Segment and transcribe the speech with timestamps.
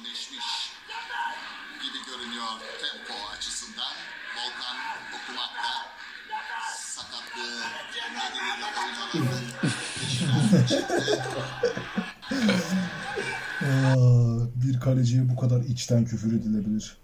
[0.00, 0.72] sakinleşmiş
[1.82, 2.48] gibi görünüyor
[2.80, 3.94] tempo açısından.
[4.36, 4.76] Volkan
[5.16, 5.72] okumakta
[6.76, 7.60] sakatlığı
[8.16, 8.66] nedeniyle
[13.62, 16.96] Aa, bir kaleciye bu kadar içten küfür edilebilir.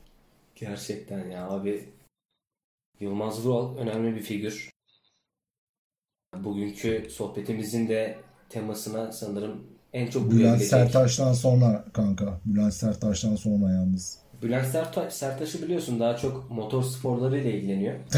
[0.55, 1.93] Gerçekten ya abi.
[3.01, 4.71] Yılmaz Vural önemli bir figür.
[6.35, 8.19] Bugünkü sohbetimizin de
[8.49, 10.63] temasına sanırım en çok Bülent.
[10.63, 12.41] Sertaç'tan sonra kanka.
[12.45, 14.19] Bülent Sertaç'tan sonra yalnız.
[14.43, 17.95] Bülent Sertaç, Sertaç'ı biliyorsun daha çok motor sporlarıyla ilgileniyor.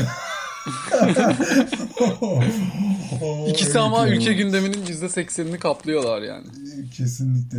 [3.49, 6.47] İkisi ama ülke gündeminin %80'ini kaplıyorlar yani.
[6.97, 7.59] Kesinlikle.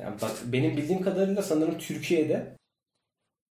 [0.00, 2.57] Yani bak benim bildiğim kadarıyla sanırım Türkiye'de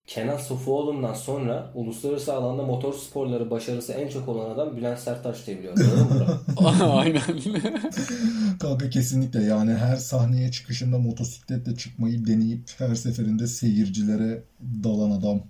[0.08, 5.60] Kenan Sofuoğlu'ndan sonra uluslararası alanda motor sporları başarısı en çok olan adam Bülent Sertaç diye
[5.60, 5.82] biliyorum.
[6.82, 7.22] Aynen.
[8.60, 14.44] Kanka kesinlikle yani her sahneye çıkışında motosikletle çıkmayı deneyip her seferinde seyircilere
[14.84, 15.42] dalan adam.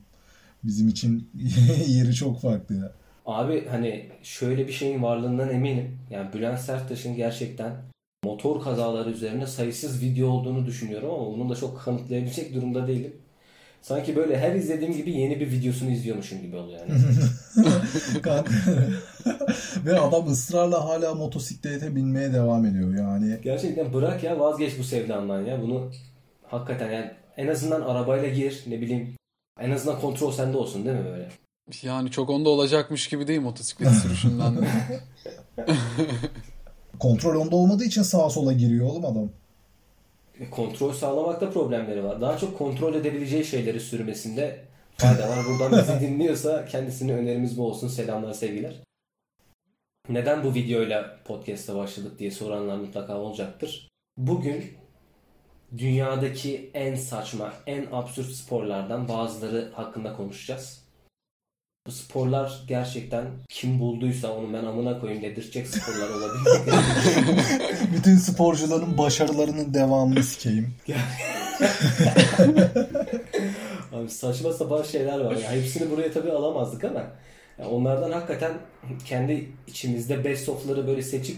[0.63, 1.29] Bizim için
[1.87, 2.91] yeri çok farklı ya.
[3.25, 5.99] Abi hani şöyle bir şeyin varlığından eminim.
[6.09, 7.73] Yani Bülent Serttaş'ın gerçekten
[8.23, 13.13] motor kazaları üzerine sayısız video olduğunu düşünüyorum ama bunu da çok kanıtlayabilecek durumda değilim.
[13.83, 17.01] Sanki böyle her izlediğim gibi yeni bir videosunu izliyormuşum gibi oluyor yani.
[18.21, 18.51] Kanka.
[19.85, 23.39] Ve adam ısrarla hala motosiklete binmeye devam ediyor yani.
[23.43, 25.61] Gerçekten bırak ya vazgeç bu sevdandan ya.
[25.61, 25.91] Bunu
[26.43, 29.15] hakikaten yani en azından arabayla gir ne bileyim.
[29.59, 31.29] En azından kontrol sende olsun değil mi böyle?
[31.81, 34.67] Yani çok onda olacakmış gibi değil motosiklet sürüşünden de.
[36.99, 39.29] Kontrol onda olmadığı için sağa sola giriyor oğlum adam.
[40.51, 42.21] Kontrol sağlamakta problemleri var.
[42.21, 44.65] Daha çok kontrol edebileceği şeyleri sürmesinde
[44.97, 45.39] fayda var.
[45.49, 47.87] Buradan bizi dinliyorsa kendisine önerimiz bu olsun.
[47.87, 48.73] Selamlar sevgiler.
[50.09, 53.89] Neden bu videoyla podcast'a başladık diye soranlar mutlaka olacaktır.
[54.17, 54.73] Bugün
[55.77, 60.82] dünyadaki en saçma, en absürt sporlardan bazıları hakkında konuşacağız.
[61.87, 66.61] Bu sporlar gerçekten kim bulduysa onu ben amına koyayım dedirtecek sporlar olabilir.
[67.97, 70.73] Bütün sporcuların başarılarının devamını sikeyim.
[73.93, 75.35] Abi saçma sapan şeyler var.
[75.35, 77.03] Ya hepsini buraya tabii alamazdık ama
[77.59, 78.53] ya onlardan hakikaten
[79.05, 81.37] kendi içimizde best of'ları böyle seçip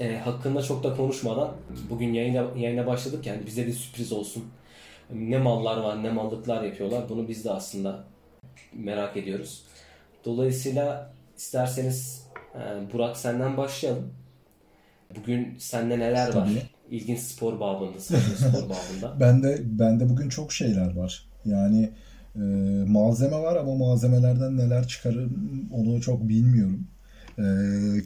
[0.00, 1.52] e, hakkında çok da konuşmadan
[1.90, 4.44] bugün yayına, yayına başladık yani bize de sürpriz olsun.
[5.10, 8.04] Ne mallar var ne mallıklar yapıyorlar bunu biz de aslında
[8.72, 9.64] merak ediyoruz.
[10.24, 14.12] Dolayısıyla isterseniz e, Burak senden başlayalım.
[15.16, 16.32] Bugün sende neler var?
[16.32, 16.62] Tabii.
[16.90, 17.60] İlginç spor
[18.00, 19.20] saçma spor babında.
[19.20, 21.24] Bende bende bugün çok şeyler var.
[21.44, 21.90] Yani
[22.36, 22.40] e,
[22.86, 25.32] malzeme var ama malzemelerden neler çıkarım
[25.72, 26.86] onu çok bilmiyorum.
[27.38, 27.44] E,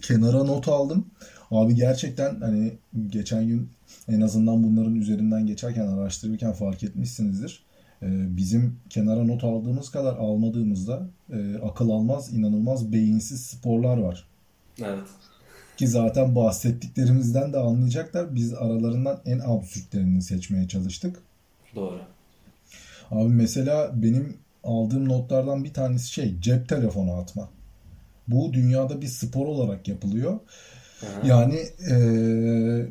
[0.01, 1.07] kenara not aldım.
[1.51, 3.71] Abi gerçekten hani geçen gün
[4.09, 7.68] en azından bunların üzerinden geçerken araştırırken fark etmişsinizdir.
[8.03, 14.25] E, bizim kenara not aldığımız kadar almadığımızda e, akıl almaz inanılmaz beyinsiz sporlar var.
[14.79, 15.09] Evet.
[15.77, 18.35] Ki zaten bahsettiklerimizden de anlayacaklar.
[18.35, 21.23] Biz aralarından en absürtlerini seçmeye çalıştık.
[21.75, 22.01] Doğru.
[23.11, 27.49] Abi mesela benim aldığım notlardan bir tanesi şey cep telefonu atma.
[28.29, 30.39] Bu dünyada bir spor olarak yapılıyor.
[31.03, 31.27] Aha.
[31.27, 32.89] Yani eee,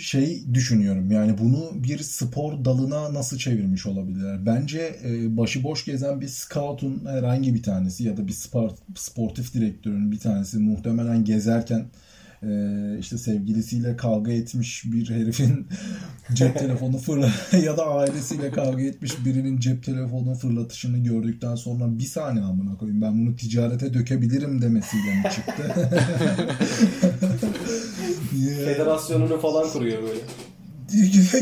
[0.00, 4.46] şey düşünüyorum yani bunu bir spor dalına nasıl çevirmiş olabilirler?
[4.46, 10.12] Bence e, başıboş gezen bir scout'un herhangi bir tanesi ya da bir spor, sportif direktörün
[10.12, 11.86] bir tanesi muhtemelen gezerken
[12.42, 12.50] e,
[12.98, 15.66] işte sevgilisiyle kavga etmiş bir herifin
[16.34, 17.30] cep telefonu fırla
[17.64, 23.02] ya da ailesiyle kavga etmiş birinin cep telefonu fırlatışını gördükten sonra bir saniye amına koyayım
[23.02, 25.90] ben bunu ticarete dökebilirim demesiyle mi çıktı?
[28.40, 28.64] Yeah.
[28.64, 30.20] Federasyonunu falan kuruyor böyle.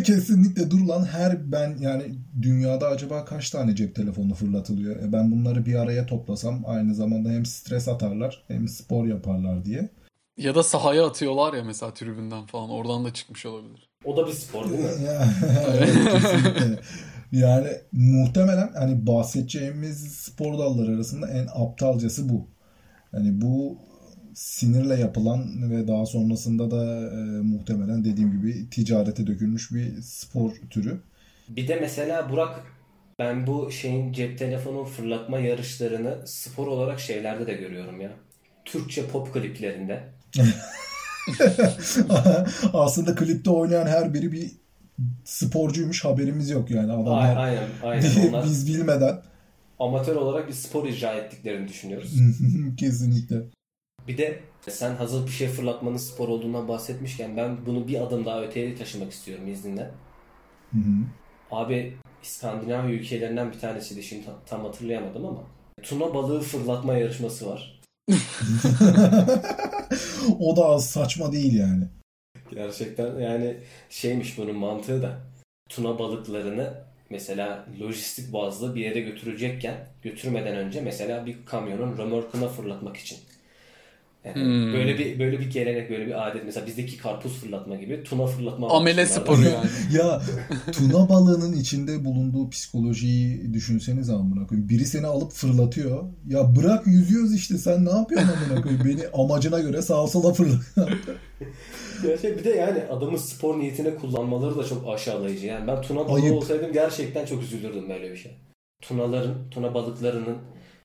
[0.04, 2.03] Kesinlikle dur lan her ben yani
[2.42, 4.97] dünyada acaba kaç tane cep telefonu fırlatılıyor?
[4.97, 9.88] E ben bunları bir araya toplasam aynı zamanda hem stres atarlar hem spor yaparlar diye.
[10.37, 12.70] Ya da sahaya atıyorlar ya mesela tribünden falan.
[12.70, 13.88] Oradan da çıkmış olabilir.
[14.04, 15.04] O da bir spor değil mi?
[15.06, 15.28] Ya,
[15.69, 16.81] evet, kesinlikle.
[17.32, 22.49] Yani muhtemelen hani bahsedeceğimiz spor dalları arasında en aptalcası bu.
[23.12, 23.78] Hani bu
[24.38, 31.00] sinirle yapılan ve daha sonrasında da e, muhtemelen dediğim gibi ticarete dökülmüş bir spor türü.
[31.49, 32.61] Bir de mesela Burak
[33.19, 38.11] ben bu şeyin cep telefonu fırlatma yarışlarını spor olarak şeylerde de görüyorum ya.
[38.64, 40.02] Türkçe pop kliplerinde.
[42.73, 44.50] Aslında klipte oynayan her biri bir
[45.25, 49.20] sporcuymuş haberimiz yok yani adamlar aynen aynen onlar biz bilmeden
[49.79, 52.12] amatör olarak bir spor icra ettiklerini düşünüyoruz.
[52.76, 53.57] kesinlikle.
[54.08, 58.43] Bir de sen hazır bir şey fırlatmanın spor olduğundan bahsetmişken ben bunu bir adım daha
[58.43, 59.90] öteye taşımak istiyorum izninle.
[60.72, 61.05] Hı hı.
[61.50, 65.43] Abi İskandinav ülkelerinden bir tanesiydi şimdi tam, hatırlayamadım ama
[65.82, 67.81] tuna balığı fırlatma yarışması var.
[70.40, 71.84] o da az saçma değil yani.
[72.50, 73.56] Gerçekten yani
[73.90, 75.19] şeymiş bunun mantığı da
[75.69, 76.75] tuna balıklarını
[77.10, 83.19] mesela lojistik bazlı bir yere götürecekken götürmeden önce mesela bir kamyonun römorkuna fırlatmak için.
[84.25, 84.73] Yani Hmm.
[84.73, 86.44] böyle bir böyle bir gelenek, böyle bir adet.
[86.44, 89.67] Mesela bizdeki karpuz fırlatma gibi tuna fırlatma Amele sporu yani.
[89.99, 90.23] Ya
[90.73, 94.69] tuna balığının içinde bulunduğu psikolojiyi düşünseniz amına koyayım.
[94.69, 96.05] Biri seni alıp fırlatıyor.
[96.29, 98.85] Ya bırak yüzüyoruz işte sen ne yapıyorsun amına koyayım?
[98.85, 100.61] Beni amacına göre sağa sola fırlat.
[102.09, 105.47] Ya şey, bir de yani adamın spor niyetine kullanmaları da çok aşağılayıcı.
[105.47, 106.35] Yani ben tuna balığı Ayıp.
[106.35, 108.32] olsaydım gerçekten çok üzülürdüm böyle bir şey.
[108.82, 110.37] Tunaların, tuna balıklarının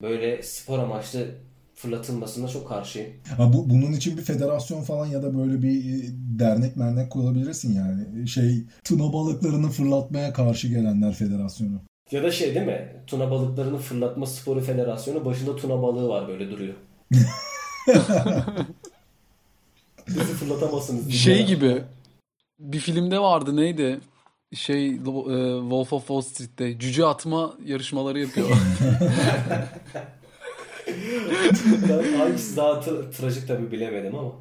[0.01, 1.25] böyle spor amaçlı
[1.75, 3.09] fırlatılmasına çok karşıyım.
[3.37, 6.09] Ha, bu, bunun için bir federasyon falan ya da böyle bir e,
[6.39, 8.27] dernek mernek kurabilirsin yani.
[8.27, 11.81] Şey tuna balıklarını fırlatmaya karşı gelenler federasyonu.
[12.11, 13.03] Ya da şey değil mi?
[13.07, 16.73] Tuna balıklarını fırlatma sporu federasyonu başında tuna balığı var böyle duruyor.
[20.07, 21.11] Bizi fırlatamazsınız.
[21.11, 21.81] Şey gibi
[22.59, 23.99] bir filmde vardı neydi?
[24.53, 28.49] Şey e, Wolf of Wall Street'te cüce atma yarışmaları yapıyor.
[32.17, 34.31] Hangisi daha tra- trajik tabii bilemedim ama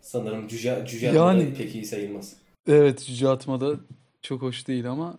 [0.00, 2.36] sanırım cüce, cüce Yani- pek iyi sayılmaz.
[2.68, 3.74] evet cüce atmada
[4.22, 5.18] çok hoş değil ama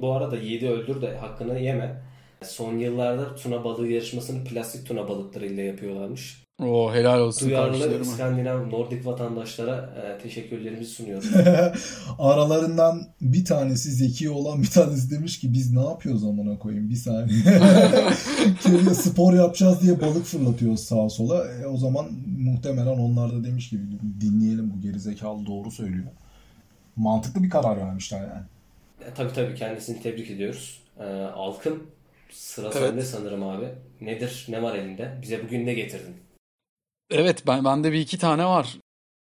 [0.00, 2.02] Bu arada yiğidi öldür de hakkını yeme.
[2.44, 6.41] Son yıllarda tuna balığı yarışmasını plastik tuna balıklarıyla yapıyorlarmış.
[6.60, 8.00] O helal olsun Duyarlı.
[8.02, 11.30] İskandinav Nordik vatandaşlara e, teşekkürlerimizi sunuyoruz.
[12.18, 16.96] Aralarından bir tanesi zeki olan bir tanesi demiş ki biz ne yapıyoruz amına koyayım bir
[16.96, 17.42] saniye.
[18.62, 21.52] Köyde spor yapacağız diye balık fırlatıyoruz sağa sola.
[21.52, 22.06] E, o zaman
[22.38, 23.78] muhtemelen onlar da demiş ki
[24.20, 26.06] dinleyelim bu gerizekalı doğru söylüyor.
[26.96, 28.44] Mantıklı bir karar vermişler yani.
[29.10, 30.80] E, tabii tabii kendisini tebrik ediyoruz.
[31.00, 31.82] E, Alkın
[32.30, 32.88] sıra Evet.
[32.88, 33.66] sende sanırım abi.
[34.00, 34.46] Nedir?
[34.48, 35.18] Ne var elinde?
[35.22, 36.14] Bize bugün ne getirdin?
[37.12, 38.78] Evet ben bende bir iki tane var.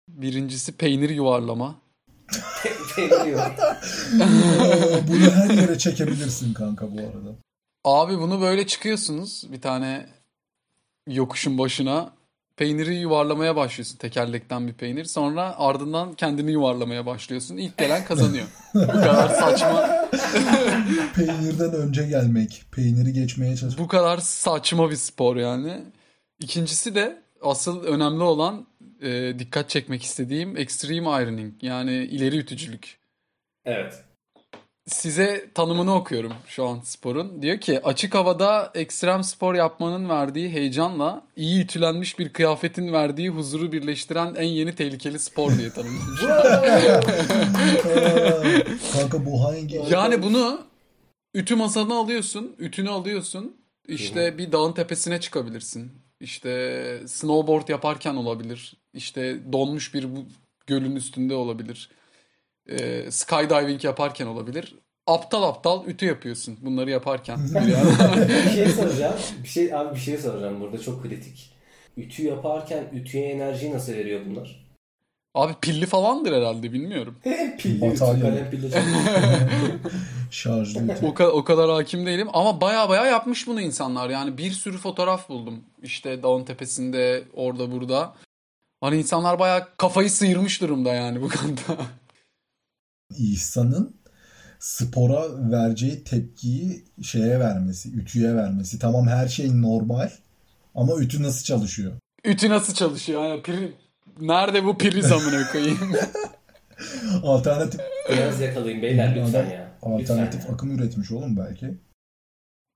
[0.07, 1.75] Birincisi peynir yuvarlama.
[2.95, 3.37] Peynir.
[4.21, 7.35] Ee, Bunu her yere çekebilirsin kanka bu arada.
[7.83, 10.05] Abi bunu böyle çıkıyorsunuz bir tane
[11.07, 12.13] yokuşun başına.
[12.57, 15.05] Peyniri yuvarlamaya başlıyorsun tekerlekten bir peynir.
[15.05, 17.57] Sonra ardından kendini yuvarlamaya başlıyorsun.
[17.57, 18.47] İlk gelen kazanıyor.
[18.75, 19.89] Bu kadar saçma,
[21.15, 23.83] Peynirden önce gelmek, peyniri geçmeye çalışmak.
[23.83, 25.83] bu kadar saçma bir spor yani.
[26.39, 28.67] İkincisi de asıl önemli olan
[29.01, 32.97] e, dikkat çekmek istediğim extreme ironing yani ileri ütücülük.
[33.65, 34.03] Evet.
[34.87, 37.41] Size tanımını okuyorum şu an sporun.
[37.41, 43.71] Diyor ki açık havada ekstrem spor yapmanın verdiği heyecanla iyi ütülenmiş bir kıyafetin verdiği huzuru
[43.71, 46.21] birleştiren en yeni tehlikeli spor diye tanımlamış.
[48.93, 49.81] Kanka bu hangi?
[49.89, 50.61] yani bunu
[51.33, 53.55] ütü masanı alıyorsun, ütünü alıyorsun.
[53.87, 56.00] İşte bir dağın tepesine çıkabilirsin.
[56.21, 58.73] İşte snowboard yaparken olabilir.
[58.93, 60.25] İşte donmuş bir bu-
[60.67, 61.89] gölün üstünde olabilir.
[62.69, 64.75] Ee, skydiving yaparken olabilir.
[65.07, 67.39] Aptal aptal ütü yapıyorsun bunları yaparken.
[67.55, 69.15] Bir yana- bir şey soracağım.
[69.43, 71.51] Bir şey abi bir şey soracağım burada çok kritik.
[71.97, 74.60] Ütü yaparken ütüye enerjiyi nasıl veriyor bunlar?
[75.35, 77.15] Abi pilli falandır herhalde bilmiyorum.
[77.57, 78.51] pilli Batarya.
[80.31, 80.79] Şarjlı.
[81.03, 84.09] O, ka- o kadar hakim değilim ama baya baya yapmış bunu insanlar.
[84.09, 85.63] Yani bir sürü fotoğraf buldum.
[85.83, 88.13] İşte dağın tepesinde orada burada.
[88.81, 91.81] Hani insanlar baya kafayı sıyırmış durumda yani bu konuda.
[93.17, 93.95] İhsan'ın
[94.59, 98.79] spora vereceği tepkiyi şeye vermesi, ütüye vermesi.
[98.79, 100.09] Tamam her şey normal
[100.75, 101.91] ama ütü nasıl çalışıyor?
[102.25, 103.23] Ütü nasıl çalışıyor?
[103.23, 103.71] Yani pri-
[104.19, 105.95] Nerede bu priz amına koyayım?
[107.23, 109.71] Alternatif Biraz yakalayın beyler lütfen ya.
[109.81, 110.53] alternatif Lütfen ya.
[110.55, 111.77] akım üretmiş oğlum belki.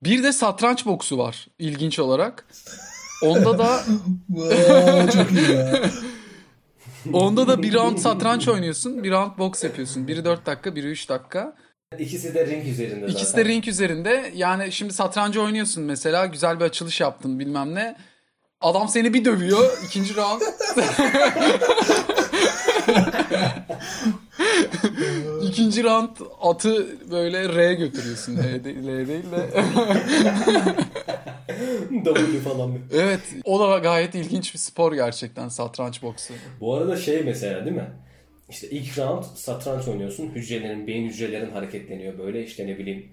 [0.04, 2.46] Bir de satranç boksu var ilginç olarak.
[3.24, 3.80] Onda da
[4.30, 5.82] Vay, çok iyi ya.
[7.14, 10.08] onda da bir round satranç oynuyorsun, bir round boks yapıyorsun.
[10.08, 11.56] Biri 4 dakika, biri 3 dakika.
[12.00, 13.14] İkisi de ring üzerinde zaten.
[13.14, 14.32] İkisi de ring üzerinde.
[14.36, 16.26] Yani şimdi satrancı oynuyorsun mesela.
[16.26, 17.96] Güzel bir açılış yaptın bilmem ne.
[18.62, 19.78] Adam seni bir dövüyor.
[19.86, 20.42] ikinci round.
[25.44, 26.10] İkinci round
[26.42, 28.38] atı böyle R'ye götürüyorsun.
[28.38, 29.64] L, de- L değil de.
[32.06, 32.70] W falan.
[32.70, 32.80] mı?
[32.94, 33.20] evet.
[33.44, 36.34] O da gayet ilginç bir spor gerçekten satranç boksu.
[36.60, 37.90] Bu arada şey mesela değil mi?
[38.50, 40.32] İşte ilk round satranç oynuyorsun.
[40.36, 43.06] Hücrelerin, beyin hücrelerin hareketleniyor böyle işte ne bileyim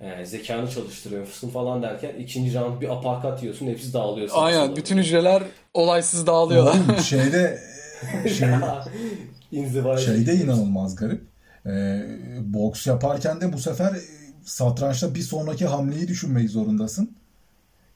[0.00, 4.28] e, zekanı çalıştırıyorsun falan derken ikinci round bir aparkat yiyorsun hepsi dağılıyor.
[4.32, 4.76] Aynen.
[4.76, 5.42] Bütün hücreler
[5.74, 6.74] olaysız dağılıyorlar.
[6.74, 7.60] Oğlum şeyde
[8.38, 8.48] şey,
[9.52, 9.98] İnzivaya.
[9.98, 11.22] şey de inanılmaz garip.
[11.66, 12.02] Ee,
[12.40, 13.96] boks yaparken de bu sefer
[14.44, 17.16] satrançta bir sonraki hamleyi düşünmek zorundasın.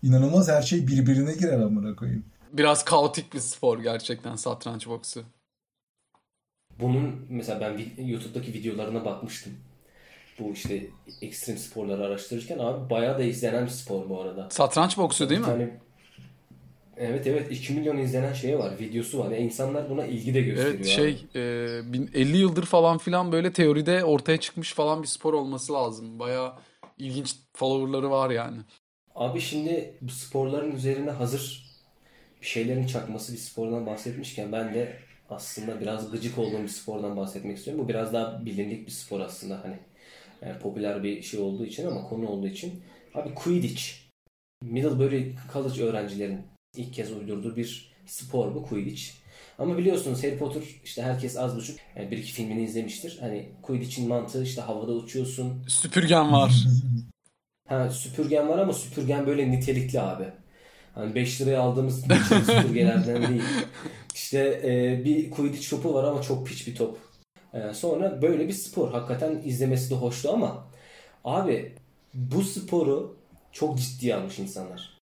[0.03, 2.25] İnanılmaz her şey birbirine girer amına koyayım.
[2.53, 5.23] Biraz kaotik bir spor gerçekten satranç boksu.
[6.81, 9.53] Bunun mesela ben YouTube'daki videolarına bakmıştım.
[10.39, 10.87] Bu işte
[11.23, 14.49] ekstrem sporları araştırırken abi bayağı da izlenen bir spor bu arada.
[14.51, 15.47] Satranç boksu değil mi?
[15.49, 15.71] Yani
[16.97, 19.31] Evet evet 2 milyon izlenen şey var, videosu var.
[19.31, 20.75] Yani insanlar buna ilgi de gösteriyor.
[20.75, 20.89] Evet abi.
[20.89, 25.73] şey e, bin- 50 yıldır falan filan böyle teoride ortaya çıkmış falan bir spor olması
[25.73, 26.19] lazım.
[26.19, 26.53] Bayağı
[26.99, 28.57] ilginç followerları var yani.
[29.15, 31.65] Abi şimdi bu sporların üzerine hazır
[32.41, 34.97] bir şeylerin çakması bir spordan bahsetmişken ben de
[35.31, 37.85] aslında biraz gıcık olduğum bir spordan bahsetmek istiyorum.
[37.85, 39.79] Bu biraz daha bilindik bir spor aslında hani
[40.47, 42.83] yani popüler bir şey olduğu için ama konu olduğu için.
[43.15, 43.83] Abi Quidditch.
[44.63, 46.41] Middlebury College öğrencilerin
[46.77, 49.03] ilk kez uydurduğu bir spor bu Quidditch.
[49.59, 53.19] Ama biliyorsunuz Harry Potter işte herkes az buçuk yani bir iki filmini izlemiştir.
[53.21, 56.55] Hani Quidditch'in mantığı işte havada uçuyorsun, Süpürgen var.
[57.69, 60.25] Ha süpürgen var ama süpürgen böyle nitelikli abi.
[60.95, 62.05] Hani 5 liraya aldığımız
[62.47, 63.43] süpürgelerden değil.
[64.15, 66.99] İşte e, bir Quidditch topu var ama çok piç bir top.
[67.55, 68.91] E, sonra böyle bir spor.
[68.93, 70.65] Hakikaten izlemesi de hoştu ama
[71.25, 71.75] abi
[72.15, 73.17] bu sporu
[73.53, 74.95] çok ciddiye almış insanlar.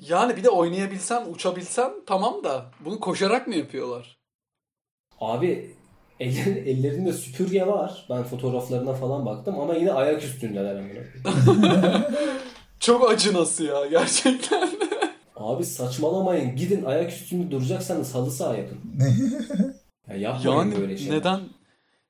[0.00, 4.18] Yani bir de oynayabilsen, uçabilsen tamam da bunu koşarak mı yapıyorlar?
[5.20, 5.70] Abi
[6.20, 8.06] eller, ellerinde süpürge var.
[8.10, 11.06] Ben fotoğraflarına falan baktım ama yine ayak üstündeler hemen.
[12.80, 14.70] Çok acınası ya gerçekten.
[15.36, 16.56] Abi saçmalamayın.
[16.56, 18.78] Gidin ayak üstünde duracaksanız halı saha yapın.
[20.08, 21.16] Ya yapmayın yani böyle şeyler.
[21.18, 21.40] neden?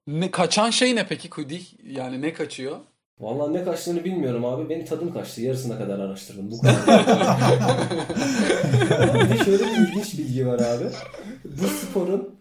[0.08, 1.66] Ne kaçan şey ne peki Quidditch?
[1.84, 2.76] Yani ne kaçıyor?
[3.20, 4.68] Vallahi ne kaçtığını bilmiyorum abi.
[4.68, 5.42] Benim tadım kaçtı.
[5.42, 6.50] Yarısına kadar araştırdım.
[6.50, 6.76] Bu kadar.
[9.14, 10.84] bir de şöyle bir ilginç bilgi var abi.
[11.44, 12.34] Bu sporun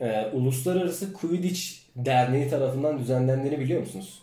[0.00, 1.60] e, Uluslararası Quidditch
[1.96, 4.22] Derneği tarafından düzenlendiğini biliyor musunuz?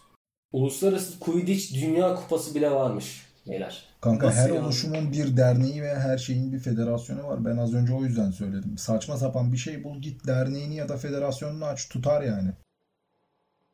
[0.52, 3.84] Uluslararası Quidditch Dünya Kupası bile varmış beyler.
[4.02, 4.60] Kanka Nasıl her yani?
[4.60, 7.46] oluşumun bir derneği ve her şeyin bir federasyonu var.
[7.46, 8.78] Ben az önce o yüzden söyledim.
[8.78, 12.50] Saçma sapan bir şey bul git derneğini ya da federasyonunu aç tutar yani.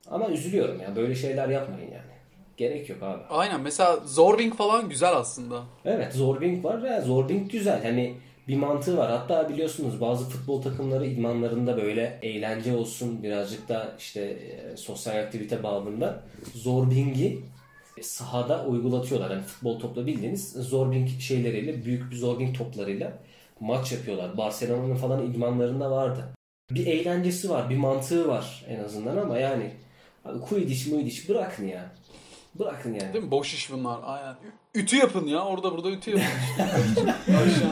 [0.09, 0.95] Ama üzülüyorum ya.
[0.95, 2.11] Böyle şeyler yapmayın yani.
[2.57, 3.21] Gerek yok abi.
[3.29, 5.63] Aynen mesela Zorbing falan güzel aslında.
[5.85, 7.83] Evet Zorbing var ya Zorbing güzel.
[7.83, 8.15] Hani
[8.47, 9.11] bir mantığı var.
[9.11, 15.63] Hatta biliyorsunuz bazı futbol takımları idmanlarında böyle eğlence olsun birazcık da işte e, sosyal aktivite
[15.63, 16.23] babında
[16.55, 17.39] Zorbing'i
[18.01, 19.31] sahada uygulatıyorlar.
[19.31, 23.13] Hani futbol topla bildiğiniz Zorbing şeyleriyle büyük bir Zorbing toplarıyla
[23.59, 24.37] maç yapıyorlar.
[24.37, 26.23] Barcelona'nın falan idmanlarında vardı.
[26.71, 29.71] Bir eğlencesi var, bir mantığı var en azından ama yani
[30.25, 31.91] abi Quidditch Muidiç bırakın ya.
[32.59, 33.13] Bırakın yani.
[33.13, 33.31] Değil mi?
[33.31, 33.99] Boş iş bunlar.
[34.03, 34.35] Aynen.
[34.75, 35.39] Ütü yapın ya.
[35.45, 36.25] Orada burada ütü yapın.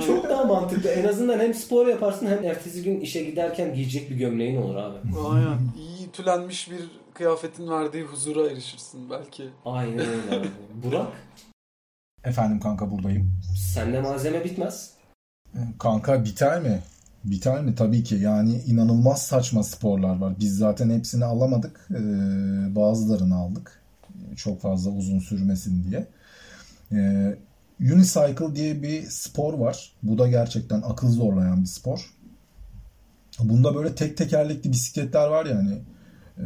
[0.08, 0.90] Çok daha mantıklı.
[0.90, 4.98] En azından hem spor yaparsın hem ertesi gün işe giderken giyecek bir gömleğin olur abi.
[5.30, 5.60] Aynen.
[5.78, 6.80] İyi ütülenmiş bir
[7.14, 9.50] kıyafetin verdiği huzura erişirsin belki.
[9.66, 10.48] Aynen öyle abi.
[10.84, 11.08] Burak,
[12.24, 13.32] Efendim kanka buradayım.
[13.74, 14.94] sende malzeme bitmez.
[15.80, 16.82] Kanka biter mi?
[17.24, 17.76] Biter mi?
[17.76, 18.16] Tabii ki.
[18.16, 20.34] Yani inanılmaz saçma sporlar var.
[20.40, 21.88] Biz zaten hepsini alamadık.
[21.92, 21.96] Ee,
[22.76, 23.82] bazılarını aldık.
[24.36, 26.08] Çok fazla uzun sürmesin diye.
[26.92, 27.38] Ee,
[27.80, 29.92] unicycle diye bir spor var.
[30.04, 32.14] Bu da gerçekten akıl zorlayan bir spor.
[33.40, 35.80] Bunda böyle tek tekerlekli bisikletler var yani.
[36.40, 36.44] Ee,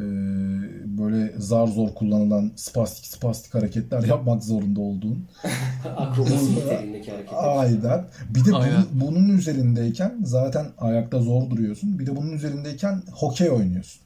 [0.97, 5.27] böyle zar zor kullanılan spastik spastik hareketler yapmak zorunda olduğun.
[5.97, 7.57] Akrobasi niteliğindeki hareketler.
[7.57, 8.05] Aynen.
[8.29, 8.83] Bir de bunun, Aynen.
[8.93, 12.00] bunun üzerindeyken zaten ayakta zor duruyorsun.
[12.00, 14.01] Bir de bunun üzerindeyken hokey oynuyorsun.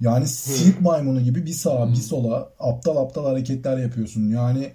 [0.00, 4.30] Yani sirk maymunu gibi bir sağa bir sola aptal aptal hareketler yapıyorsun.
[4.30, 4.72] Yani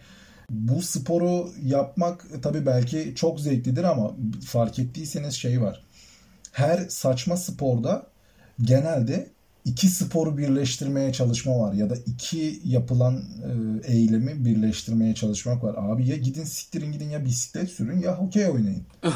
[0.50, 4.12] bu sporu yapmak tabii belki çok zevklidir ama
[4.46, 5.84] fark ettiyseniz şey var.
[6.52, 8.08] Her saçma sporda
[8.62, 9.30] genelde
[9.66, 13.24] iki sporu birleştirmeye çalışma var ya da iki yapılan
[13.86, 15.76] e, eylemi birleştirmeye çalışmak var.
[15.78, 18.84] Abi ya gidin siktirin gidin ya bisiklet sürün ya hokey oynayın.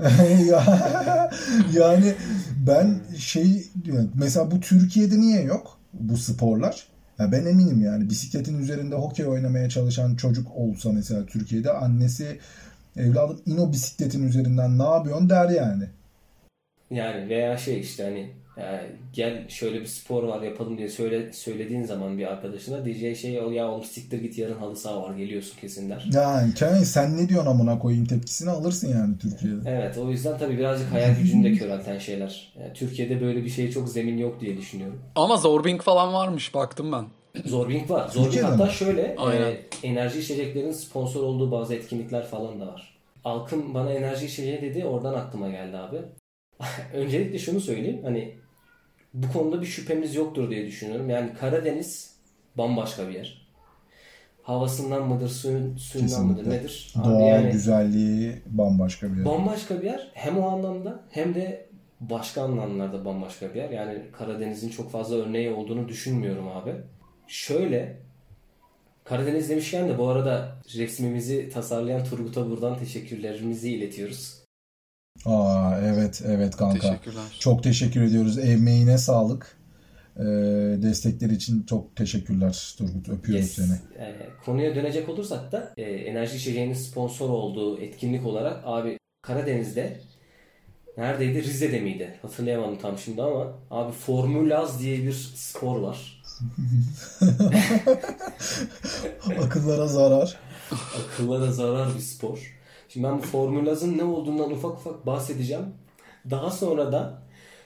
[0.50, 1.30] Ya-
[1.72, 2.14] yani
[2.66, 6.86] ben şey diyorum, mesela bu Türkiye'de niye yok bu sporlar?
[7.18, 12.38] Ya ben eminim yani bisikletin üzerinde hokey oynamaya çalışan çocuk olsa mesela Türkiye'de annesi
[12.96, 15.84] evladım in o bisikletin üzerinden ne yapıyorsun der yani.
[16.90, 18.80] Yani veya şey işte hani e,
[19.12, 23.50] gel şöyle bir spor var yapalım diye söyle, söylediğin zaman bir arkadaşına diyeceği şey o
[23.50, 26.08] ya oğlum siktir git yarın halı saha var geliyorsun kesin der.
[26.12, 29.70] Yani Kenan sen ne diyorsun amına koyayım tepkisini alırsın yani Türkiye'de.
[29.70, 32.52] Evet o yüzden tabii birazcık hayal gücünü de körelten şeyler.
[32.60, 35.02] Yani Türkiye'de böyle bir şeye çok zemin yok diye düşünüyorum.
[35.14, 37.04] Ama Zorbing falan varmış baktım ben.
[37.44, 38.08] Zorbing var.
[38.08, 38.72] Zorbing Türkiye'de hatta mi?
[38.72, 39.42] şöyle Aynen.
[39.42, 42.94] e, enerji içeceklerin sponsor olduğu bazı etkinlikler falan da var.
[43.24, 45.96] Alkım bana enerji içeceği dedi oradan aklıma geldi abi.
[46.94, 48.34] Öncelikle şunu söyleyeyim hani
[49.14, 51.10] bu konuda bir şüphemiz yoktur diye düşünüyorum.
[51.10, 52.14] Yani Karadeniz
[52.58, 53.46] bambaşka bir yer.
[54.42, 56.60] Havasından mıdır, suyun, suyundan mıdır Kesinlikle.
[56.60, 56.92] nedir?
[56.96, 59.24] Abi Doğal yani güzelliği bambaşka bir yer.
[59.24, 60.10] bambaşka bir yer.
[60.14, 61.66] Hem o anlamda hem de
[62.00, 63.70] başka anlamlarda bambaşka bir yer.
[63.70, 66.74] Yani Karadeniz'in çok fazla örneği olduğunu düşünmüyorum abi.
[67.26, 67.96] Şöyle
[69.04, 74.39] Karadeniz demişken de bu arada resmimizi tasarlayan Turgut'a buradan teşekkürlerimizi iletiyoruz.
[75.26, 76.80] Aa evet evet kanka.
[76.80, 77.22] Teşekkürler.
[77.38, 78.38] Çok teşekkür ediyoruz.
[78.38, 79.60] Emeğine sağlık.
[80.16, 80.22] Ee,
[80.82, 83.08] destekleri için çok teşekkürler Turgut.
[83.08, 83.52] Öpüyoruz Yes.
[83.54, 84.02] seni.
[84.04, 90.00] Ee, konuya dönecek olursak da e, enerji içeceğinin sponsor olduğu etkinlik olarak abi Karadeniz'de
[90.98, 91.42] neredeydi?
[91.44, 92.18] Rize'de miydi?
[92.22, 96.22] Hatırlayamadım tam şimdi ama abi Formülaz diye bir spor var.
[99.44, 100.36] Akıllara zarar.
[100.98, 102.59] Akıllara zarar bir spor.
[102.92, 105.64] Şimdi ben bu Formülaz'ın ne olduğundan ufak ufak bahsedeceğim.
[106.30, 107.22] Daha sonra da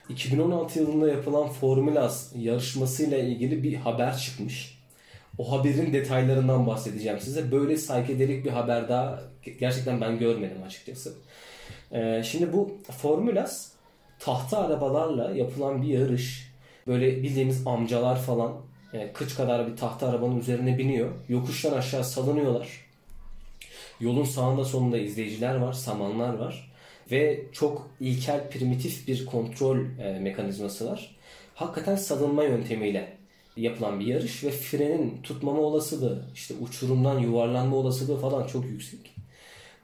[0.09, 4.79] 2016 yılında yapılan Formülaz yarışmasıyla ilgili bir haber çıkmış.
[5.37, 7.51] O haberin detaylarından bahsedeceğim size.
[7.51, 9.21] Böyle saykedelik bir haber daha
[9.59, 11.13] gerçekten ben görmedim açıkçası.
[11.91, 13.71] Ee, şimdi bu Formülaz
[14.19, 16.53] tahta arabalarla yapılan bir yarış.
[16.87, 18.53] Böyle bildiğimiz amcalar falan
[18.93, 21.11] e, kıç kadar bir tahta arabanın üzerine biniyor.
[21.29, 22.84] Yokuştan aşağı salınıyorlar.
[23.99, 26.71] Yolun sağında solunda izleyiciler var, samanlar var.
[27.11, 31.15] Ve çok ilkel, primitif bir kontrol e, mekanizması var.
[31.55, 33.17] Hakikaten salınma yöntemiyle
[33.57, 39.15] yapılan bir yarış ve frenin tutmama olasılığı, işte uçurumdan yuvarlanma olasılığı falan çok yüksek.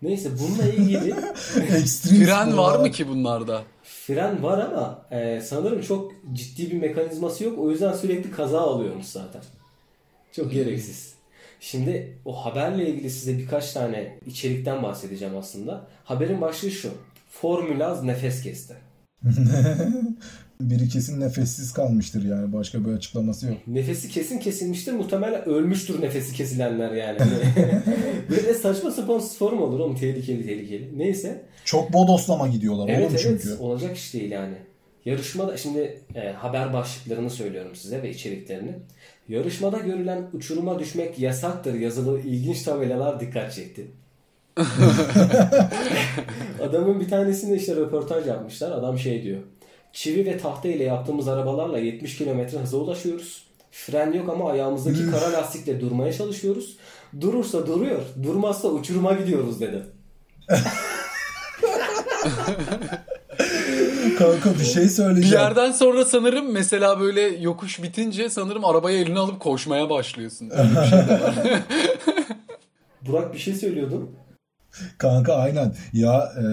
[0.01, 1.09] Neyse bununla ilgili
[1.77, 3.63] Ekstrem Fren var mı ki bunlarda?
[3.83, 7.59] fren var ama e, sanırım çok ciddi bir mekanizması yok.
[7.59, 9.41] O yüzden sürekli kaza oluyormuş zaten.
[10.31, 11.13] Çok gereksiz.
[11.63, 15.87] Şimdi o haberle ilgili size birkaç tane içerikten bahsedeceğim aslında.
[16.03, 16.89] Haberin başlığı şu.
[17.29, 18.73] Formülaz nefes kesti.
[20.61, 22.53] Biri kesin nefessiz kalmıştır yani.
[22.53, 23.57] Başka bir açıklaması yok.
[23.67, 24.93] Nefesi kesin kesilmiştir.
[24.93, 27.19] Muhtemelen ölmüştür nefesi kesilenler yani.
[28.29, 29.95] Böyle saçma sapan mu olur oğlum?
[29.95, 30.99] Tehlikeli tehlikeli.
[30.99, 31.45] Neyse.
[31.65, 33.57] Çok bodoslama gidiyorlar Evet oğlum evet çünkü.
[33.57, 34.55] olacak iş değil yani.
[35.05, 38.75] Yarışmada şimdi e, haber başlıklarını söylüyorum size ve içeriklerini.
[39.29, 43.87] Yarışmada görülen uçuruma düşmek yasaktır yazılı ilginç tabelalar dikkat çekti.
[46.63, 48.71] Adamın bir tanesinde işte röportaj yapmışlar.
[48.71, 49.41] Adam şey diyor.
[49.93, 53.45] Çivi ve tahta ile yaptığımız arabalarla 70 km hıza ulaşıyoruz.
[53.71, 56.77] Fren yok ama ayağımızdaki kara lastikle durmaya çalışıyoruz.
[57.21, 59.83] Durursa duruyor, durmazsa uçuruma gidiyoruz dedi.
[64.21, 65.35] Kanka bir şey Bir söyleyeceğim.
[65.37, 70.49] yerden sonra sanırım mesela böyle yokuş bitince sanırım arabayı eline alıp koşmaya başlıyorsun.
[70.49, 71.35] Öyle bir şey de var.
[73.07, 74.09] Burak bir şey söylüyordun.
[74.97, 75.75] Kanka aynen.
[75.93, 76.45] Ya e,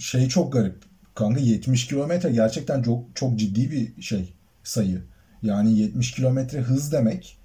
[0.00, 0.76] şey çok garip.
[1.14, 5.02] Kanka 70 kilometre gerçekten çok çok ciddi bir şey sayı.
[5.42, 7.37] Yani 70 kilometre hız demek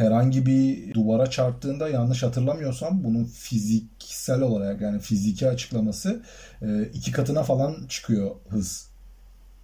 [0.00, 6.22] herhangi bir duvara çarptığında yanlış hatırlamıyorsam bunun fiziksel olarak yani fiziki açıklaması
[6.62, 8.90] e, iki katına falan çıkıyor hız.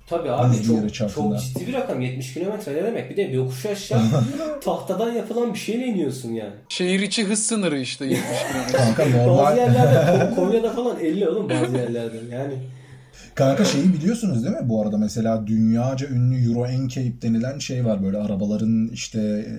[0.08, 1.38] Tabii abi Hızlı çok, çarptığında.
[1.38, 3.10] çok ciddi bir rakam 70 kilometre ne demek?
[3.10, 4.00] Bir de yokuş aşağı
[4.64, 6.54] tahtadan yapılan bir şeyle iniyorsun yani.
[6.68, 8.76] Şehir içi hız sınırı işte 70 km.
[8.76, 12.54] Kanka Bazı normal yerlerde Ko- Konya'da falan 50 oğlum bazı yerlerde yani.
[13.34, 14.68] Kanka şeyi biliyorsunuz değil mi?
[14.68, 18.02] Bu arada mesela dünyaca ünlü Euro NCAP denilen şey var.
[18.02, 19.54] Böyle arabaların işte e,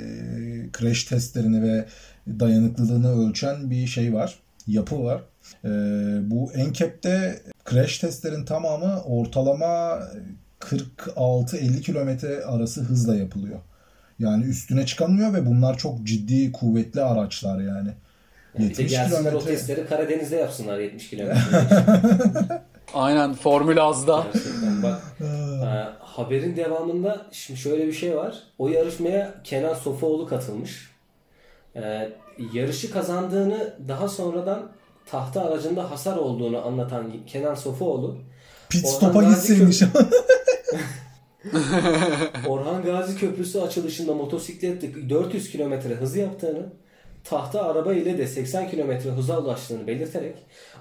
[0.79, 1.85] crash testlerini ve
[2.27, 4.39] dayanıklılığını ölçen bir şey var.
[4.67, 5.21] Yapı var.
[5.65, 5.69] E,
[6.31, 9.99] bu NCAP'te crash testlerin tamamı ortalama
[10.59, 13.59] 46-50 kilometre arası hızla yapılıyor.
[14.19, 17.89] Yani üstüne çıkamıyor ve bunlar çok ciddi kuvvetli araçlar yani.
[18.57, 21.41] Bir de 70 gelsinler o kilometre testleri Karadeniz'de yapsınlar 70 kilometre.
[22.93, 24.25] Aynen Formül Az'da.
[24.33, 25.01] Gerçekten bak.
[25.21, 25.25] e,
[25.99, 28.43] haberin devamında şimdi şöyle bir şey var.
[28.57, 30.91] O yarışmaya Kenan Sofuoğlu katılmış.
[31.75, 32.09] E,
[32.53, 34.71] yarışı kazandığını daha sonradan
[35.05, 38.17] tahta aracında hasar olduğunu anlatan Kenan Sofuoğlu
[38.69, 39.81] pit stop'a gitseymiş.
[42.47, 46.73] Orhan Gazi Köprüsü açılışında motosikletle 400 kilometre hız yaptığını,
[47.29, 50.35] tahta araba ile de 80 kilometre hıza ulaştığını belirterek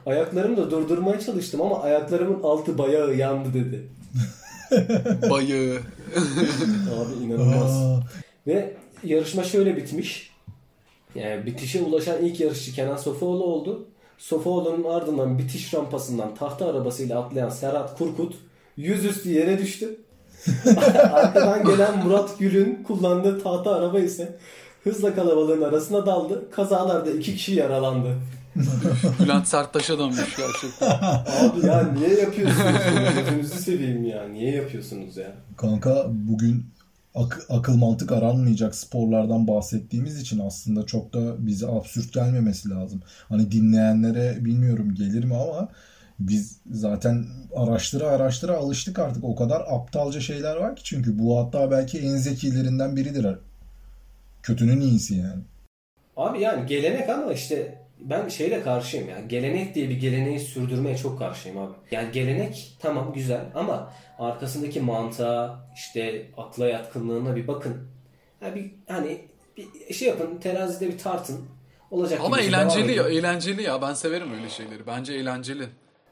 [0.06, 3.88] ayaklarımı da durdurmaya çalıştım ama ayaklarımın altı bayağı yandı dedi.
[5.30, 5.80] Bayığı.
[6.96, 7.82] Abi inanılmaz.
[7.82, 8.00] Aa,
[8.46, 10.30] Ve yarışma şöyle bitmiş.
[11.14, 13.86] Yani bitişe ulaşan ilk yarışçı Kenan Sofuoğlu oldu.
[14.18, 18.34] Sofuoğlu'nun ardından bitiş rampasından tahta arabasıyla atlayan Serhat Kurkut
[18.76, 20.00] yüzüstü yere düştü.
[21.12, 24.38] Arkadan gelen Murat Gül'ün kullandığı tahta araba ise
[24.86, 26.50] hızla kalabalığın arasına daldı.
[26.50, 28.08] Kazalarda iki kişi yaralandı.
[29.20, 30.90] Bülent Serttaş'a dönmüş gerçekten.
[30.90, 32.72] Abi ya niye yapıyorsunuz?
[33.16, 34.28] Gözünüzü seveyim ya.
[34.28, 35.32] Niye yapıyorsunuz ya?
[35.56, 36.66] Kanka bugün
[37.14, 43.02] ak- akıl mantık aranmayacak sporlardan bahsettiğimiz için aslında çok da bize absürt gelmemesi lazım.
[43.28, 45.68] Hani dinleyenlere bilmiyorum gelir mi ama
[46.18, 47.24] biz zaten
[47.56, 49.24] araştıra araştıra alıştık artık.
[49.24, 53.26] O kadar aptalca şeyler var ki çünkü bu hatta belki en zekilerinden biridir.
[54.46, 55.42] Kötünün iyisi yani.
[56.16, 59.20] Abi yani gelenek ama işte ben şeyle karşıyım ya.
[59.20, 61.74] Gelenek diye bir geleneği sürdürmeye çok karşıyım abi.
[61.90, 67.88] Yani gelenek tamam güzel ama arkasındaki mantığa işte akla yatkınlığına bir bakın.
[68.40, 69.18] Yani bir hani
[69.56, 71.44] bir şey yapın terazide bir tartın.
[71.90, 73.82] Olacak Ama gibi devam eğlenceli ya, eğlenceli ya.
[73.82, 74.86] Ben severim öyle şeyleri.
[74.86, 75.68] Bence eğlenceli.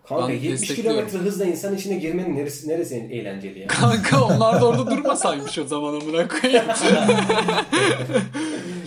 [0.08, 0.96] Kanka Ben 70 destekliyorum.
[1.08, 3.66] kilometre hızla insan içine girmenin neresi, neresi eğlenceli ya?
[3.66, 6.64] Kanka onlar da orada durmasaymış o zaman amına koyayım.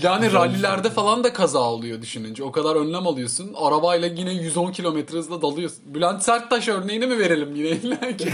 [0.04, 2.44] yani rallilerde falan da kaza oluyor düşününce.
[2.44, 3.54] O kadar önlem alıyorsun.
[3.56, 5.80] Arabayla yine 110 kilometre hızla dalıyorsun.
[5.86, 8.30] Bülent Serttaş örneğini mi verelim yine illa ki?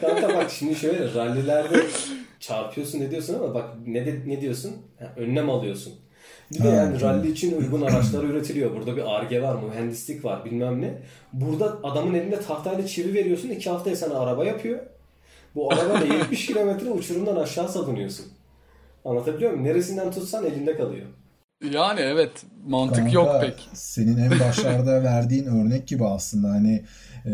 [0.00, 1.86] Kanka bak şimdi şöyle rallilerde
[2.40, 4.72] çarpıyorsun ne diyorsun ama bak ne de, ne diyorsun?
[4.98, 5.92] Ha, önlem alıyorsun.
[6.52, 8.76] Bir de yani rally için uygun araçlar üretiliyor.
[8.76, 10.94] Burada bir arge var, mühendislik var bilmem ne.
[11.32, 13.48] Burada adamın elinde tahtayla çivi veriyorsun.
[13.48, 14.78] iki haftaya sana araba yapıyor.
[15.54, 18.26] Bu arabayla 70 kilometre uçurumdan aşağı salınıyorsun.
[19.04, 19.64] Anlatabiliyor muyum?
[19.64, 21.06] Neresinden tutsan elinde kalıyor.
[21.64, 23.68] Yani evet mantık Kanka, yok pek.
[23.74, 26.84] Senin en başlarda verdiğin örnek gibi aslında hani
[27.26, 27.32] e,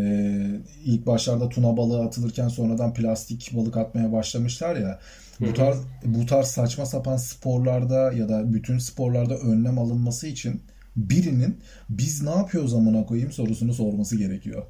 [0.84, 4.98] ilk başlarda tuna balığı atılırken sonradan plastik balık atmaya başlamışlar ya.
[5.40, 10.62] Bu tarz bu tarz saçma sapan sporlarda ya da bütün sporlarda önlem alınması için
[10.96, 14.62] birinin biz ne yapıyoruz amına koyayım sorusunu sorması gerekiyor.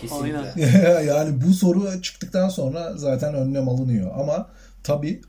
[0.00, 1.02] Kesinlikle.
[1.06, 4.10] Yani bu soru çıktıktan sonra zaten önlem alınıyor.
[4.18, 4.50] Ama
[4.82, 5.20] tabii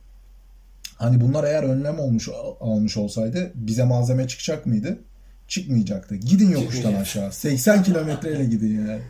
[0.98, 2.30] hani bunlar eğer önlem olmuş
[2.60, 5.00] almış olsaydı bize malzeme çıkacak mıydı?
[5.48, 6.16] Çıkmayacaktı.
[6.16, 7.32] Gidin yokuştan aşağı.
[7.32, 9.02] 80 kilometreyle gidin yani.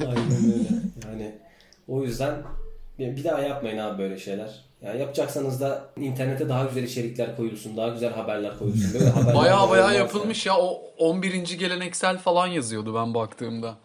[0.00, 0.68] Aynen öyle.
[1.06, 1.34] Yani
[1.88, 2.34] o yüzden
[2.98, 4.64] bir daha yapmayın abi böyle şeyler.
[4.82, 8.94] Yani yapacaksanız da internete daha güzel içerikler koyulsun, daha güzel haberler koyulsun.
[8.94, 10.58] Böyle haberler Baya baya yapılmış ya.
[10.58, 11.58] O 11.
[11.58, 13.76] geleneksel falan yazıyordu ben baktığımda.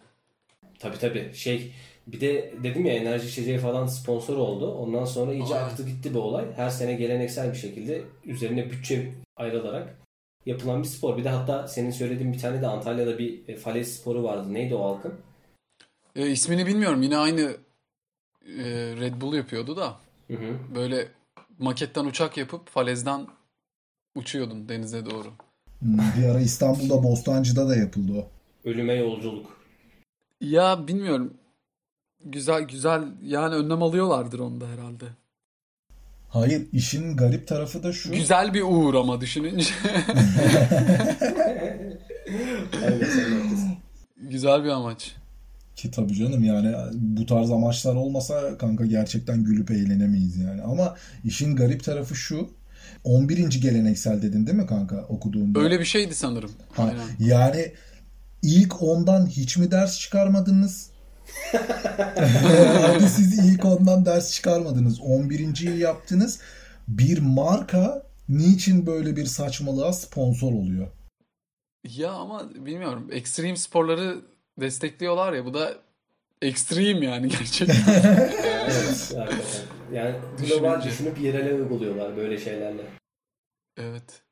[0.78, 1.30] Tabii tabii.
[1.34, 1.72] Şey
[2.06, 4.74] bir de dedim ya enerji içeceği falan sponsor oldu.
[4.74, 5.68] Ondan sonra iyice Aynen.
[5.68, 6.44] aktı gitti bu olay.
[6.56, 9.96] Her sene geleneksel bir şekilde üzerine bütçe ayrılarak
[10.46, 11.18] yapılan bir spor.
[11.18, 14.54] Bir de hatta senin söylediğin bir tane de Antalya'da bir e, falez sporu vardı.
[14.54, 15.14] Neydi o halkın?
[16.16, 17.02] E, ismini bilmiyorum.
[17.02, 17.40] Yine aynı
[18.46, 18.64] e,
[19.00, 19.96] Red Bull yapıyordu da.
[20.26, 20.74] Hı hı.
[20.74, 21.08] Böyle
[21.58, 23.26] maketten uçak yapıp falezden
[24.14, 25.32] uçuyordun denize doğru.
[25.82, 28.28] Bir ara İstanbul'da Bostancı'da da yapıldı o.
[28.68, 29.60] Ölüme yolculuk.
[30.40, 31.34] Ya bilmiyorum.
[32.30, 35.04] Güzel güzel yani önlem alıyorlardır onda herhalde.
[36.28, 38.12] Hayır işin garip tarafı da şu.
[38.12, 39.70] Güzel bir uğur ama düşününce.
[44.30, 45.14] Güzel bir amaç.
[45.76, 50.62] Ki tabii canım yani bu tarz amaçlar olmasa kanka gerçekten gülüp eğlenemeyiz yani.
[50.62, 52.50] Ama işin garip tarafı şu.
[53.04, 53.60] 11.
[53.60, 55.60] geleneksel dedin değil mi kanka okuduğumda?
[55.60, 56.50] Öyle bir şeydi sanırım.
[56.72, 57.30] Ha, Aynen.
[57.32, 57.72] yani
[58.42, 60.90] ilk ondan hiç mi ders çıkarmadınız?
[62.82, 65.00] Hadi siz ilk ondan ders çıkarmadınız.
[65.00, 66.40] 11.yi yaptınız.
[66.88, 70.88] Bir marka niçin böyle bir saçmalığa sponsor oluyor?
[71.88, 73.08] Ya ama bilmiyorum.
[73.12, 74.16] Ekstrem sporları
[74.60, 75.44] destekliyorlar ya.
[75.44, 75.74] Bu da
[76.42, 77.76] ekstrem yani gerçekten.
[78.68, 79.62] Evet, hakikaten.
[79.92, 82.82] Yani global düşünüp yerele uyguluyorlar böyle şeylerle.
[83.76, 84.22] evet.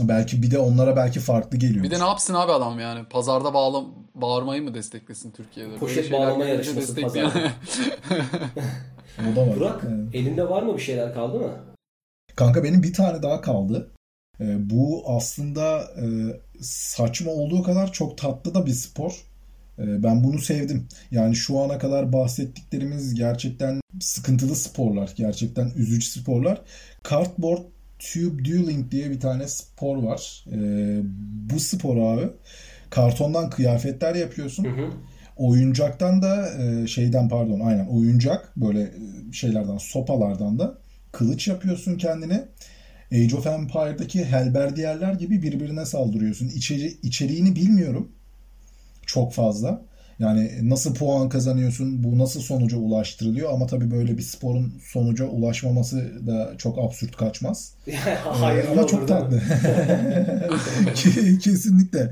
[0.00, 1.84] Belki bir de onlara belki farklı geliyor.
[1.84, 3.04] Bir de ne yapsın abi adam yani?
[3.04, 5.70] Pazarda bağla bağırmayı mı desteklesin Türkiye'de?
[5.70, 7.32] Böyle Poşet bağlama yarışması pazarda.
[9.32, 9.56] O da var.
[9.56, 10.14] Burak Evet.
[10.14, 11.50] elinde var mı bir şeyler kaldı mı?
[12.36, 13.90] Kanka benim bir tane daha kaldı.
[14.40, 16.06] Ee, bu aslında e,
[16.62, 19.26] saçma olduğu kadar çok tatlı da bir spor.
[19.78, 20.88] Ee, ben bunu sevdim.
[21.10, 25.10] Yani şu ana kadar bahsettiklerimiz gerçekten sıkıntılı sporlar.
[25.16, 26.60] Gerçekten üzücü sporlar.
[27.10, 27.62] Cardboard
[28.02, 30.44] Tube Dueling diye bir tane spor var.
[30.52, 31.00] Ee,
[31.50, 32.30] bu spor abi
[32.90, 34.64] kartondan kıyafetler yapıyorsun.
[34.64, 34.90] Hı hı.
[35.36, 40.78] Oyuncaktan da e, şeyden pardon aynen oyuncak böyle e, şeylerden sopalardan da
[41.12, 42.44] kılıç yapıyorsun kendine.
[43.12, 46.48] Age of Empire'daki helberdiyerler gibi birbirine saldırıyorsun.
[46.48, 48.12] İçeri, içeriğini bilmiyorum
[49.06, 49.82] çok fazla.
[50.22, 56.26] Yani nasıl puan kazanıyorsun, bu nasıl sonuca ulaştırılıyor ama tabii böyle bir sporun sonuca ulaşmaması
[56.26, 57.74] da çok absürt kaçmaz.
[58.24, 59.36] Hayır Ama çok tatlı.
[60.94, 62.10] Ke- Kesinlikle.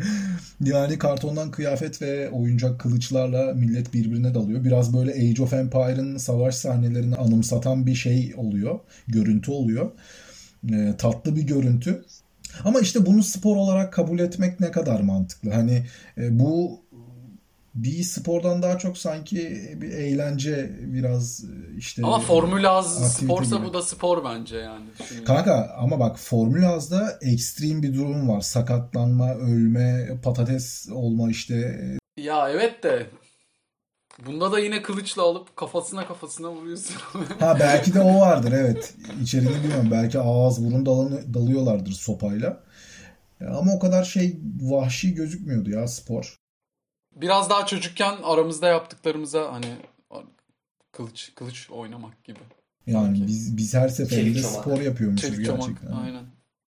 [0.64, 4.64] Yani kartondan kıyafet ve oyuncak kılıçlarla millet birbirine dalıyor.
[4.64, 8.78] Biraz böyle Age of Empire'ın savaş sahnelerini anımsatan bir şey oluyor.
[9.08, 9.90] Görüntü oluyor.
[10.72, 12.04] Ee, tatlı bir görüntü.
[12.64, 15.50] Ama işte bunu spor olarak kabul etmek ne kadar mantıklı?
[15.50, 15.86] Hani
[16.18, 16.80] e, bu
[17.74, 19.38] bir spordan daha çok sanki
[19.80, 21.44] bir eğlence biraz
[21.76, 23.66] işte Ama Formül Az sporsa gibi.
[23.66, 24.84] bu da spor bence yani.
[25.26, 28.40] Kanka ama bak Formül Az'da ekstrem bir durum var.
[28.40, 31.80] Sakatlanma, ölme, patates olma işte.
[32.16, 33.06] Ya evet de
[34.26, 36.96] bunda da yine kılıçla alıp kafasına kafasına vuruyorsun.
[37.40, 38.94] Ha belki de o vardır evet.
[39.22, 39.88] İçeriğini bilmiyorum.
[39.90, 42.60] Belki ağız burun dalanı- dalıyorlardır sopayla.
[43.40, 46.36] Ya Ama o kadar şey vahşi gözükmüyordu ya spor.
[47.16, 49.66] Biraz daha çocukken aramızda yaptıklarımıza hani
[50.92, 52.38] kılıç kılıç oynamak gibi.
[52.86, 53.26] Yani Sanki.
[53.26, 54.60] biz biz her seferinde Çelik çomak.
[54.64, 55.92] spor yapıyormuşuz Çelik çomak gerçekten.
[55.92, 56.24] aynen.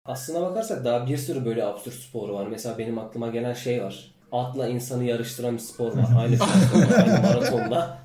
[0.06, 2.48] Aslına bakarsak daha bir sürü böyle absürt spor var.
[2.48, 4.12] Mesela benim aklıma gelen şey var.
[4.32, 6.10] Atla insanı yarıştıran bir spor var.
[6.18, 7.98] Aynı platformda, aynı maratonda.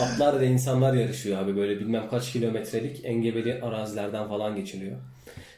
[0.00, 1.56] Atlar ve insanlar yarışıyor abi.
[1.56, 4.96] Böyle bilmem kaç kilometrelik engebeli arazilerden falan geçiliyor.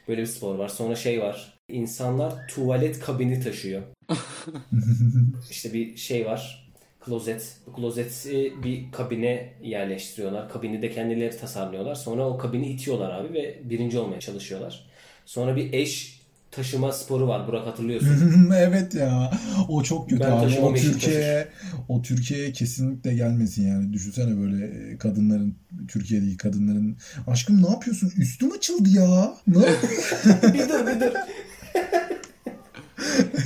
[0.07, 0.67] Böyle bir spor var.
[0.69, 1.53] Sonra şey var.
[1.67, 3.81] İnsanlar tuvalet kabini taşıyor.
[5.49, 6.69] işte bir şey var.
[6.99, 7.57] Klozet.
[7.67, 10.49] Bu klozeti bir kabine yerleştiriyorlar.
[10.49, 11.95] Kabini de kendileri tasarlıyorlar.
[11.95, 14.85] Sonra o kabini itiyorlar abi ve birinci olmaya çalışıyorlar.
[15.25, 16.19] Sonra bir eş
[16.51, 17.47] taşıma sporu var.
[17.47, 18.51] Burak hatırlıyorsun.
[18.55, 19.31] evet ya.
[19.69, 20.59] O çok kötü Ben abi.
[20.59, 21.47] O Türkiye'ye
[21.87, 23.93] o Türkiye'ye kesinlikle gelmesin yani.
[23.93, 25.55] Düşünsene böyle kadınların
[25.87, 28.13] Türkiye'deki kadınların aşkım ne yapıyorsun?
[28.17, 29.33] Üstüm açıldı ya.
[29.47, 29.55] Ne?
[30.53, 31.13] bir dur bir dur.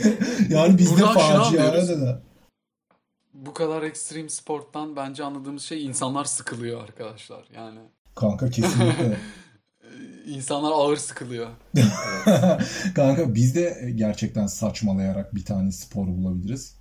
[0.49, 2.21] yani bizde facia da.
[3.33, 7.43] Bu kadar ekstrem sporttan bence anladığımız şey insanlar sıkılıyor arkadaşlar.
[7.55, 7.79] Yani
[8.15, 9.17] Kanka kesinlikle.
[9.83, 9.89] e,
[10.25, 11.47] insanlar ağır sıkılıyor.
[12.95, 16.77] Kanka biz de gerçekten saçmalayarak bir tane spor bulabiliriz.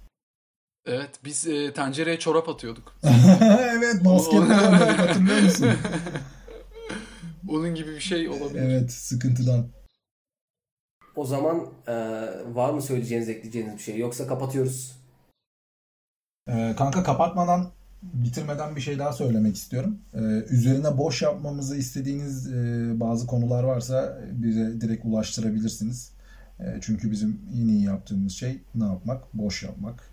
[0.87, 2.97] Evet biz e, tencereye çorap atıyorduk.
[3.61, 5.71] evet basketbol oynadık hatırlıyor musun?
[7.49, 8.63] Onun gibi bir şey olabilir.
[8.63, 9.69] Evet sıkıntıdan.
[11.17, 11.95] O zaman e,
[12.55, 13.99] var mı söyleyeceğiniz, ekleyeceğiniz bir şey?
[13.99, 15.03] Yoksa kapatıyoruz.
[16.49, 17.71] Ee, kanka kapatmadan
[18.03, 19.99] bitirmeden bir şey daha söylemek istiyorum.
[20.15, 20.19] Ee,
[20.51, 26.13] üzerine boş yapmamızı istediğiniz e, bazı konular varsa bize direkt ulaştırabilirsiniz.
[26.61, 29.35] E, çünkü bizim en iyi yaptığımız şey ne yapmak?
[29.35, 30.13] Boş yapmak.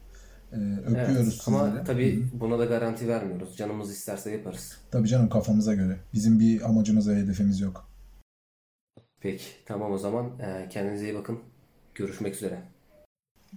[0.54, 1.84] Ee, öpüyoruz Evet, ama sizleri.
[1.86, 2.40] tabii Hı.
[2.40, 3.58] buna da garanti vermiyoruz.
[3.58, 4.78] Canımız isterse yaparız.
[4.92, 5.98] Tabii canım kafamıza göre.
[6.14, 7.89] Bizim bir amacımız ve hedefimiz yok.
[9.22, 10.32] Peki tamam o zaman
[10.70, 11.40] kendinize iyi bakın.
[11.96, 12.62] Görüşmek üzere.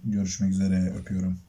[0.03, 1.39] Görüşmek üzere öpüyorum.